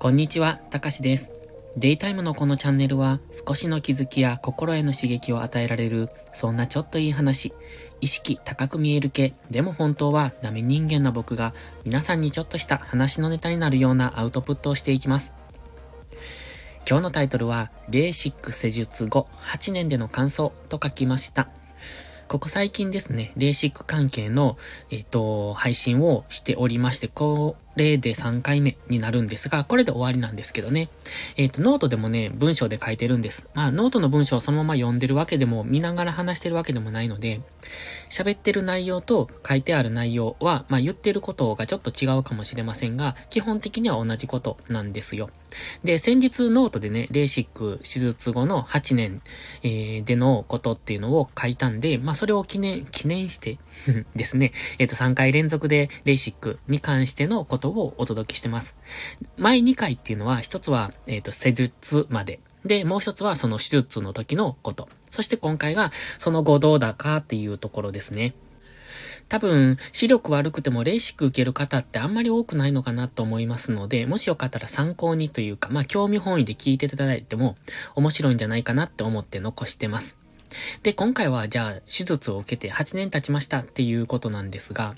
[0.00, 1.30] こんにちは、たかしです。
[1.76, 7.52] デイタイムのこのチャンネルは少しの気づきや心への刺激を与えられる、そんなちょっといい話、
[8.00, 11.52] 意識高く見える系、でも本当はダメ人間の僕が
[11.84, 15.34] 皆さんにちょっとした話のネタになるようなアウトプットをしていきます。
[16.88, 21.50] 今日のタイトルは、レーシック施術後8年での感想と書きました。
[22.30, 24.56] ここ最近ですね、レーシック関係の、
[24.90, 30.90] えっ、ー、と、配信をしておりまして、こう例で3回目になるんですが、これで終わりなんですけどね。
[31.36, 33.48] えっ、ー、と、ノートでもね、文章で書いてるんです。
[33.54, 37.40] まあ、ノートの文章をそのまま読んでるわけでも、見ながら話してるわけでもないので、
[38.10, 45.30] 喋ってる内容と書いてある内容は、まあ、言ってることがちょっと違うかもしれませんが、基本的には同じことなんですよ。
[45.84, 49.22] で、先日ノートでね、レーシック手術後の8年、
[49.62, 53.58] えー、でのことっていうのを書いたんで、まあそれを記念、記念して
[54.14, 58.76] ですね、えっ、ー、と3回連続でレーシックに関してのことをお届けしてます。
[59.36, 62.40] 前2回っていうのは、一つは、えっ、ー、と、施術まで。
[62.64, 64.88] で、もう一つはその手術の時のこと。
[65.10, 68.34] そして今回がその後どうだかっていうところですね。
[69.30, 77.54] 多分、視力悪くてもレーシック受ける方ってあんまり多くないのかなと思いますので、もしよかったら参考にというか、まあ興味本位で聞いていただいても
[77.94, 80.19] 面白いんじゃないかなって思って残してます。
[80.82, 84.94] で、今回はじゃあ手術を受けて8年経ちましたっていうことなんですが、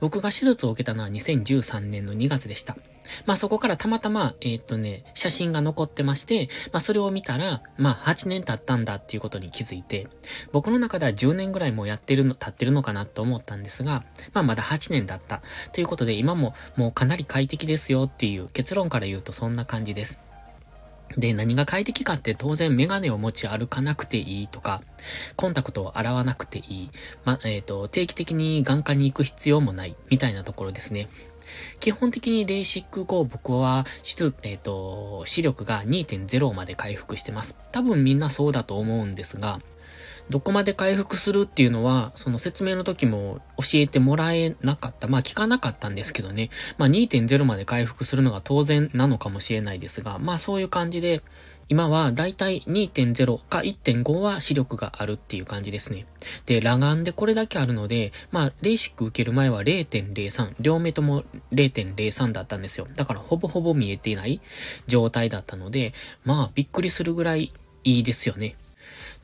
[0.00, 2.76] 僕が手術を受けたのは2013年の2月でした。
[3.24, 10.08] まあそこからたまたま、えー、っとね、写真が残ってまして、まあそれを見たら、まあ8年経ったんだっていうことに気づいて、
[10.52, 15.42] 僕の中では10年ぐらいもうやってるの、経ってるのかなと思ったんですが、まあまだ8年だった。
[15.72, 20.25] ということで今ももうかなり快適ですよっていう結論から言うとそんな感じです。
[21.16, 24.82] で、何が快適かって当然メガネを持ち歩かなくていいとか、
[25.36, 26.90] コンタクトを洗わなくていい、
[27.24, 31.08] ま、えっ、ー、と、定期的に眼科に行く必要もない、みたいなところですね。
[31.80, 33.84] 基本的にレーシック後僕は、
[34.42, 37.56] えっ、ー、と、視力が2.0まで回復してます。
[37.72, 39.60] 多分みんなそうだと思うんですが、
[40.28, 45.06] どこまで回復するっていうのは、その説明の時も教えてもらえなかった。
[45.06, 46.50] まあ聞かなかったんですけどね。
[46.78, 51.22] まあ2.0まで回復するのが当然なのかもしれないですが、まあそういう感じで、
[51.68, 56.06] 今はだいたい2.0か1.5は視力があるっていう感じですね。
[56.46, 62.86] で、裸眼でこれだけあるので、まあ、レーシック受ける前は0.03、両目とも0.03だったんですよ。
[62.94, 64.40] だからほぼほぼ見えていない
[64.86, 65.92] 状態だったので、
[66.24, 68.54] まあ、びっくりするぐらいいいですよね。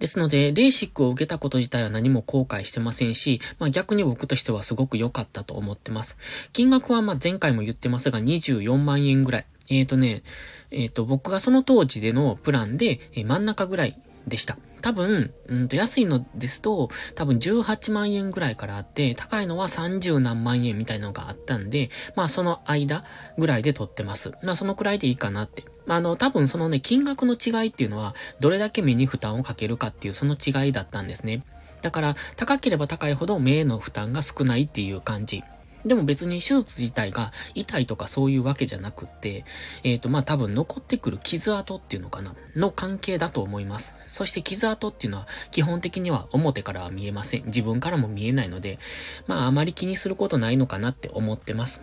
[0.02, 6.18] ですので、レーシックを受けたこと自体は何も後悔してませんし、まあ逆に僕としてはすごく良かったと思ってます。
[6.52, 9.46] 金額はまあ前回も言ってますが24万円ぐらい。
[9.70, 10.24] えっ、ー、とね、
[10.72, 13.96] えっ、ー、と僕がその当時でのプランで、え真ん中ぐらい
[14.26, 14.56] でした。
[14.82, 23.04] 多分、うんと安いのですと、多分18万円ぐらいからあって、高いのは30何万円みたいなのがあったんで、まあその間
[23.38, 24.32] ぐらいで取ってます。
[24.42, 25.64] まあそのくらいでいいかなって。
[25.86, 31.44] まあ、あの、多分そのね、金額の違いっていうのは、どれだけ目に負担をかけるかっていうその違いだったんですね。
[31.82, 35.42] だから、高ければ高いほど目への負担が少ないっていう感じ。
[35.84, 39.44] でも別に手術自体が痛いとかそういうわけじゃなくって、
[39.82, 43.94] えっ、ー、と、まあ、多分残ってくる傷跡っていうのかなの関係だと思います。
[44.06, 47.46] そして傷跡っていうのは基本的には表からは見えません。
[47.46, 48.78] 自分からも見えないので、
[49.26, 51.82] まあ、あまり気にすることないのかなって思ってます。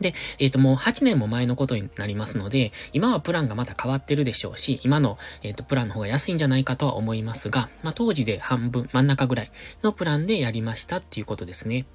[0.00, 9.50] で、えっ、ー、と、もう8年も前のことになりますので、今はプランがまた変わってるでしょうし、今の、えっ、ー、と、プランの方が安いんじゃないかとは思いますが、まあ、当時で半分、真ん中ぐらい
[9.82, 11.86] のプランでやりましたっていうことですね。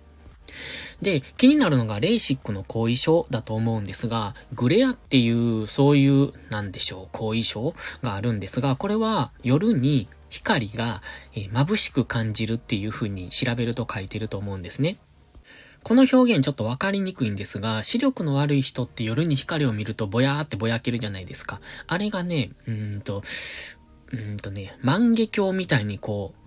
[1.01, 11.01] で、気になるのがレーシックの後遺症だと思うんですが、グレアっていう、そういう、なんでしょう、後遺症があるんですが、これは夜に光が、
[11.35, 14.97] え、眩しく感じるっていう風に調べると書いてると思うんですね。
[15.83, 21.59] この表現ちょっとわかりにくいんですが、視力の悪い人って夜に光を見るとぼやーってぼやけるじゃないですか。
[21.87, 26.42] あれがね、うーんと、うーんとね、万華鏡みたいにこう、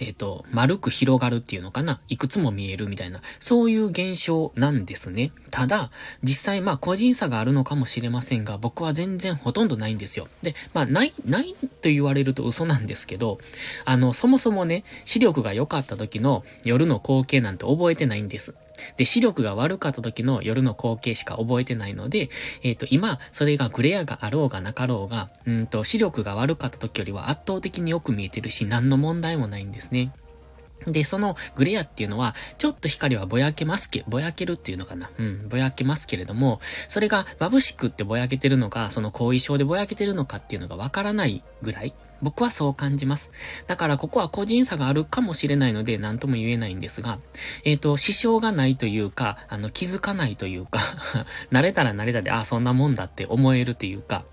[0.00, 2.00] えっ、と、丸く広がるっていうのかな？
[2.08, 5.32] いくつも見えるみたいな、そういう現象なんですね。
[5.50, 5.90] ただ、
[6.22, 10.28] 実際まあ個人差があるのかもしれませんが、僕は全然ほとんどないんですよ。
[10.42, 13.38] で、まあない、ないと言われると嘘なんですけど、
[13.84, 18.54] あの、そもそもね、視力が良かった時の夜の光景なんて覚えてないんです。
[18.96, 22.30] で、視力が悪かった時の夜の光景しか覚えてないので、
[22.62, 30.12] えっ、ー、と、今、それがグレアがあろうがなかろうが、うんと、視力が悪かった時よりは圧倒的によく見えてるし、何の問題もないんですね。
[30.86, 35.10] で、そのグレアっていうのは、ちょっと光はぼやけますけ、ぼやけるっていうのかな。
[35.18, 43.30] うん、ぼやけますけれども、それが眩しくってぼやけてるのか、その後遺症でぼやけてるのかっていうのがわからないぐらい、僕はそう感じます。
[43.66, 47.18] だからここは個人差があるかもしれないので何とも言えないんですが、
[47.64, 50.78] えっ、ー、と、支障がないというか、あの、気づかないというか
[51.50, 54.24] 慣れたら慣れたで、あ、そんなもんだって思えるというか、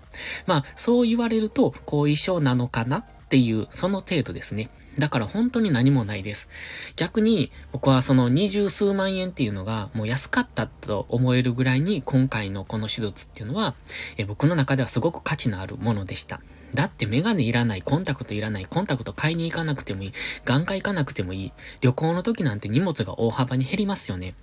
[0.46, 4.70] まあ、そう言われると後遺症なのかなっていう、その程度ですね。
[4.98, 6.48] だから本当に何もないです。
[6.96, 13.74] 逆に僕はその二十数万円っていうのがもう安かったと思えるぐらいに今回のこの手術っていうのは
[14.16, 16.40] え僕の中ではすごく価値のあるものでした。
[16.74, 20.12] だってメガネいらない、コンタクトいらない、コンタクト買いに行かなくてもいい、
[20.44, 24.34] 眼科行かなくてもいい、旅行の時なんて荷物が大幅に減りますよね。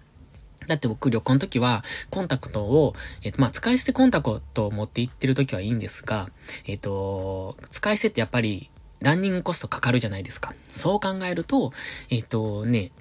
[0.67, 2.93] だって僕旅行の時は、コンタクトを、
[3.23, 6.29] えっ、と、まあ、使い捨てコンタクトを持って行ってる時はいいんですが、
[6.65, 10.53] えっ、と、使い捨てってやっぱり、ランニングコストかかるじゃないですか。
[10.67, 11.71] そう考えると、
[12.09, 12.91] えっ、とね、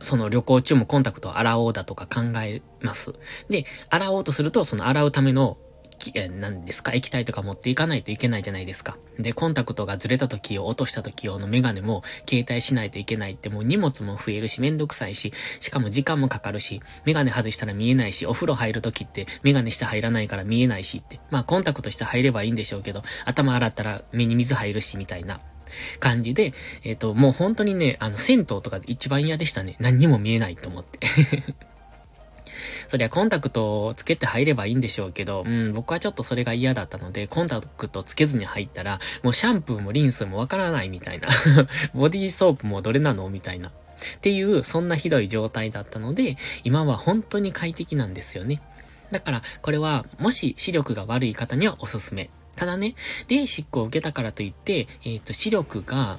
[0.00, 3.14] その旅行中もコンタクトを洗おうだとか考えます。
[3.48, 5.58] で、洗おうとすると、その洗うための
[6.14, 6.92] え、何ですか？
[6.92, 8.96] 液体とか持っていかないといけないじゃないですか。
[9.18, 21.20] で、コンタクトがずれた時を落とした時用のメガネも携帯しないといけないってもう荷物も増えるしめんどくさいし、しかも時間もかかるし、メガネ外したら見えないし、お風呂入る時ってメガネして入らないから見えないしって。
[21.30, 25.40] まあコンタクトして入ればいいんでしょうけど、頭洗ったら目に水入るしみたいな。
[26.00, 26.52] 感じで、
[26.82, 29.76] えっ、ー、と、もう本当にね、あの、銭湯とか一番嫌でしたね。
[29.78, 30.98] 何にも見えないと思って
[32.88, 41.28] そりゃコンタクトをつけて入ればいいんでしょうけど、うん、僕はちょっとそれが嫌だったので、コンタクトつけずに入ったら、もうシャンプーもリンスもわからないみたいな。
[41.94, 43.68] ボディーソープもどれなのみたいな。
[43.68, 43.72] っ
[44.20, 48.62] ていう、そんなひどい状態だったので、今は本当に快適なんですよね。
[49.10, 52.30] だから、これは、もし視力が悪い方にはおすすめ。
[52.56, 52.94] ただね、
[53.28, 56.18] レーシックを受けたからといって、えっ、ー、と、視力が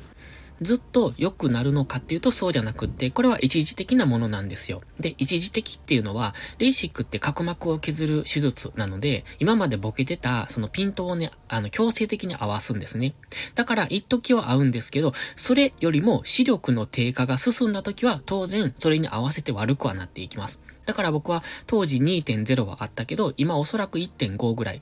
[0.62, 4.82] ずっと良くなるのかっていうとそうじゃなくって、これは一時的なものなんですよ。
[5.00, 13.16] で、一時的っていうのは、レーシックって角膜を削る手術なので、今までボケてた、そのピントをね、あの、強制的に合わすんですね。
[13.56, 20.60] だから、一時は合うんですけど、それよりも視力の低下が進んだ時は、当然、それに合わせて悪くはなっていきます。
[20.86, 24.82] だから僕は当時2.0はあったけど、今おそらく1.5ぐらい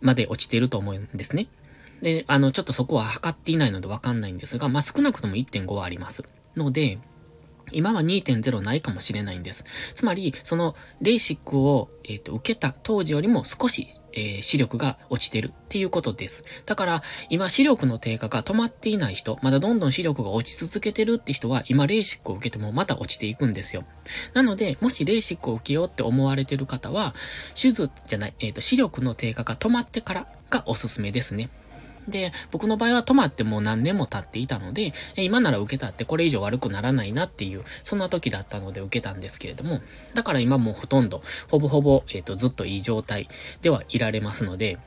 [0.00, 1.48] まで落ちてると思うんですね。
[2.02, 6.24] で、あの、ちょっとそこは測っていないのでわかんないんですが、まあ、少なくとも1.5はあります。
[6.56, 6.98] ので、
[7.72, 9.64] 今は2.0ないかもしれないんです。
[9.94, 16.42] つまり、その、レーシックを、えっ、ー、と、受けた当時よりも少し、えー、視力が落ちてるっていうことです。
[16.64, 23.84] だから、今視力の低下が止まっていない人、まだどんどん視力が落ち続けてるって人は、今レーシックを受けてもまた落ちていくんですよ。
[24.32, 27.14] なので、もしレーシックを受けようって思われてる方は、
[27.54, 31.50] 手術じゃない、えっ、ー、と、視力の低下が止まってからがおすすめですね。
[32.08, 39.80] で、僕の場合は止まってもう何年も経っていたので、今なら受けたってこれ以上悪くならないなっていう、そんな時だったので受けたんですけれども、
[40.14, 43.28] だから今もうほとんど、ほぼほぼ、えっ、ー、と、ずっといい状態
[43.62, 44.78] ではいられますので、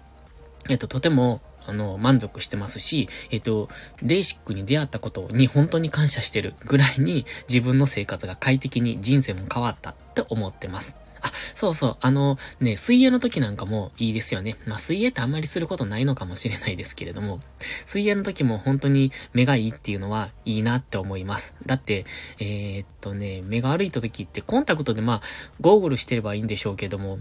[0.69, 3.69] えっ、ー、と、とても、あの、満足してますし、えっ、ー、と、
[4.01, 10.95] レーシックに出会ったことに本当に感謝してるぐらいに自分の生活が快適に人生も変わったって思ってます。
[11.21, 14.57] あ、そうそう、あの、ね、水泳の時なんかもいいですよね。
[14.65, 17.39] まあ、水泳ってあんまりすることないのかもしれないですけれども、
[17.85, 21.55] 水泳の時も本当に目がいいっていうのはいいなって思います。
[21.65, 22.05] だって、
[22.39, 25.21] えー、っとね、目が歩いた時ってコンタクトでまあ、
[25.61, 27.19] ゴーグルしてればいいんでしょうけども、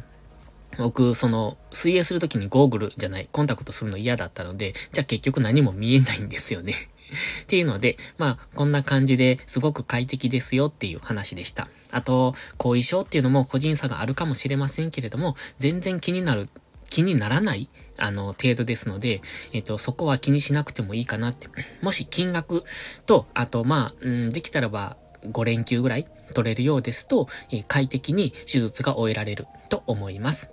[0.77, 6.73] 僕、その、水泳するときにゴーグルじゃない、コンタクトするの嫌だったので、じゃあ結局何も見えないんですよね
[7.43, 11.69] っていうので、まあ、こんな感じですごく快適ですよっていう話でした。
[11.91, 16.49] あと、後遺症っていうのも個人差があるかもしれませんけれども、全然気になる、
[16.91, 19.23] 気にならない、あの、程度ですので、
[19.53, 21.49] えっ、と、そこは気にしなくてもいいかなって。
[21.83, 22.63] もし金額
[23.07, 30.51] と、あと、まあ、うん、できたらば、5連休ぐらい取れるようですと、え快適に手術が終えられると思います。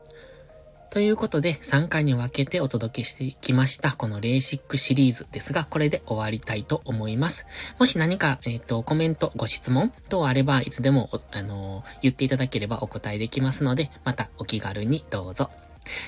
[0.96, 7.46] ということで、3回に分けてお届けしてきました、このレーシックシリーズですが、これで終わりたいと思います。
[7.78, 15.50] もし何か、えっ、ー、と、コメント、ご質問等あれば、いつでも、あのー、言っていただければお答えできますので、またお気軽にどうぞ。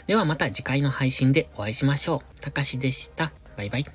[0.07, 2.39] ではまた次回の配信でお会いしましょう。
[2.39, 3.33] たかしでした。
[3.57, 3.85] バイバイ。